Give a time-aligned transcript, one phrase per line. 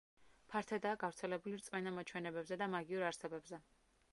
[0.53, 3.61] ფართედაა გავრცელებული რწმენა მოჩვენებებზე და მაგიურ არსებებზე.